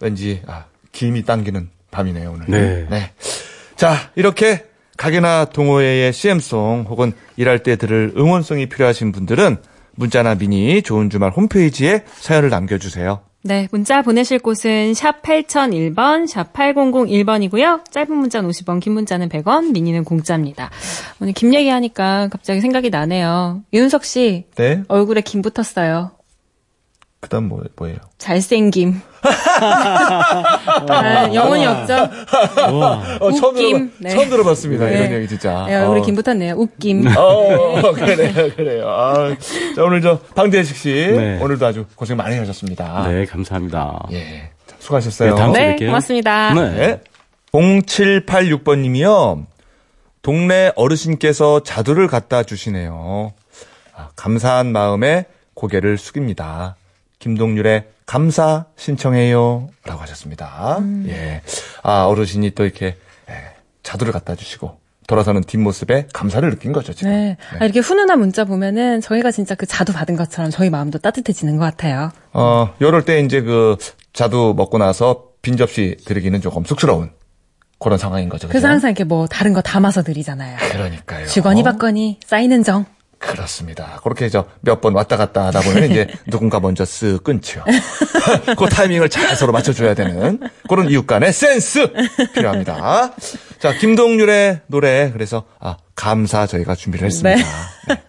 왠지 0.01 0.43
아, 0.47 0.65
김이 0.93 1.25
당기는 1.25 1.71
밤이네요 1.91 2.33
오늘. 2.33 2.47
네. 2.89 3.11
자, 3.77 3.95
이렇게 4.15 4.65
가게나 4.97 5.47
동호회의 5.47 6.13
CM송 6.13 6.87
혹은 6.89 7.13
일할 7.37 7.61
때 7.61 7.77
들을 7.77 8.13
응원송이 8.17 8.67
필요하신 8.69 9.13
분들은 9.13 9.57
문자나 9.95 10.37
미니 10.37 10.83
좋은 10.83 11.11
주말 11.11 11.31
홈페이지에 11.31 12.05
사연을 12.07 12.51
남겨주세요. 12.51 13.21
네, 13.45 13.67
문자 13.73 14.03
보내실 14.03 14.39
곳은 14.39 14.95
샵 14.95 15.21
8001번, 15.23 16.29
샵 16.29 16.53
8001번이고요. 16.53 17.91
짧은 17.91 18.15
문자는 18.15 18.49
50원, 18.49 18.81
긴 18.81 18.93
문자는 18.93 19.29
100원, 19.29 19.73
미니는 19.73 20.05
공짜입니다. 20.05 20.71
오늘 21.21 21.33
김 21.33 21.53
얘기하니까 21.53 22.29
갑자기 22.31 22.61
생각이 22.61 22.91
나네요. 22.91 23.63
윤석 23.73 24.05
씨, 24.05 24.45
네. 24.55 24.85
얼굴에 24.87 25.23
김 25.23 25.43
붙었어요. 25.43 26.13
그 27.23 27.29
다음 27.29 27.45
뭐 27.45 27.63
뭐예요? 27.77 27.99
잘생김. 28.19 29.01
아, 30.89 31.31
영혼이 31.33 31.65
없죠? 31.65 31.93
와. 31.93 33.01
어, 33.21 33.31
처음 33.31 33.55
웃김. 33.55 33.77
들어봤, 33.77 33.91
네. 34.01 34.11
처음 34.11 34.29
들어봤습니다. 34.29 34.87
네. 34.87 34.99
이런 34.99 35.13
얘기 35.13 35.29
진짜. 35.29 35.65
네, 35.69 35.77
얼굴에 35.77 36.01
어. 36.01 36.03
김 36.03 36.17
붙었네요. 36.17 36.55
웃김. 36.55 37.07
어, 37.17 37.93
그래요, 37.93 38.51
그래요. 38.57 38.89
아, 38.89 39.37
자, 39.77 39.85
오늘 39.85 40.03
저 40.03 40.19
방대식 40.35 40.77
씨 40.77 40.91
네. 40.93 41.39
오늘도 41.41 41.65
아주 41.65 41.87
고생 41.95 42.17
많이 42.17 42.37
하셨습니다. 42.39 43.07
네, 43.09 43.25
감사합니다. 43.25 44.09
예. 44.11 44.51
자, 44.67 44.75
수고하셨어요. 44.81 45.31
네, 45.31 45.37
다음 45.41 45.55
주에 45.55 45.67
네, 45.69 45.77
뵐게요. 45.77 45.87
고맙습니다. 45.87 46.55
네. 46.55 46.71
네. 46.73 47.01
0786번 47.53 48.79
님이요. 48.81 49.47
동네 50.23 50.73
어르신께서 50.75 51.63
자두를 51.63 52.09
갖다 52.09 52.43
주시네요. 52.43 53.33
아, 53.97 54.09
감사한 54.17 54.73
마음에 54.73 55.27
고개를 55.55 55.99
숙입니다. 55.99 56.75
김동률의 57.23 57.85
감사 58.05 58.67
신청해요. 58.77 59.69
라고 59.85 60.01
하셨습니다. 60.03 60.79
음. 60.81 61.07
예. 61.09 61.41
아, 61.85 62.07
어르신이 62.07 62.51
또 62.51 62.65
이렇게 62.65 62.97
예, 63.31 63.35
자두를 63.85 64.13
갖다 64.13 64.35
주시고 64.35 64.77
돌아서는 65.07 65.43
뒷모습에 65.43 66.09
감사를 66.13 66.49
느낀 66.51 66.73
거죠, 66.73 66.93
지금. 66.93 67.13
네. 67.13 67.37
아, 67.61 67.65
이렇게 67.65 67.79
훈훈한 67.79 68.19
문자 68.19 68.45
보면은 68.45 69.01
저희가 69.01 69.31
진짜 69.31 69.55
그 69.55 69.67
자두 69.67 69.93
받은 69.93 70.17
것처럼 70.17 70.51
저희 70.51 70.69
마음도 70.69 70.99
따뜻해지는 70.99 71.59
것 71.59 71.65
같아요. 71.65 72.11
어, 72.33 72.75
요럴 72.81 73.05
때 73.05 73.21
이제 73.21 73.41
그 73.41 73.77
자두 74.13 74.55
먹고 74.57 74.79
나서 74.79 75.27
빈 75.43 75.57
접시 75.57 75.97
드리기는 76.05 76.41
조금 76.41 76.65
쑥스러운 76.65 77.13
그런 77.79 77.99
상황인 77.99 78.29
거죠. 78.29 78.49
그래서 78.49 78.67
그죠? 78.67 78.69
항상 78.73 78.91
이렇게 78.91 79.05
뭐 79.05 79.29
다른 79.29 79.53
거 79.53 79.61
담아서 79.61 80.03
드리잖아요. 80.03 80.57
그러니까요. 80.73 81.27
주거니 81.29 81.63
받거니 81.63 82.19
쌓이는 82.25 82.65
정. 82.65 82.85
그렇습니다. 83.23 84.01
그렇게 84.03 84.29
저 84.29 84.45
몇 84.67 84.81
번 84.81 84.95
왔다 84.95 85.17
갔다 85.17 85.47
하다 85.47 85.61
보면 85.61 85.91
이제 85.91 86.07
누군가 86.31 86.59
먼저 86.61 86.85
쓱 86.85 87.23
끊죠. 87.23 87.63
그 88.59 88.67
타이밍을 88.69 89.09
잘 89.09 89.35
서로 89.37 89.53
맞춰줘야 89.53 89.95
되는 89.95 90.41
그런 90.69 90.91
이웃 90.91 91.07
간의 91.07 91.33
센스 91.33 91.89
필요합니다. 92.35 93.13
자, 93.61 93.73
김동률의 93.79 94.63
노래 94.67 95.11
그래서 95.13 95.45
아 95.61 95.77
감사 95.95 96.47
저희가 96.47 96.75
준비를 96.75 97.07
했습니다. 97.07 97.47
네. 97.89 98.03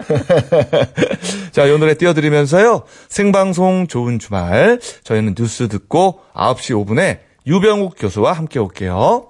자, 1.52 1.64
이 1.64 1.78
노래 1.78 1.94
띄워드리면서요. 1.94 2.82
생방송 3.08 3.86
좋은 3.86 4.18
주말 4.18 4.78
저희는 5.04 5.34
뉴스 5.36 5.68
듣고 5.68 6.20
9시 6.34 6.84
5분에 6.86 7.20
유병욱 7.46 7.94
교수와 7.98 8.32
함께 8.34 8.58
올게요. 8.58 9.29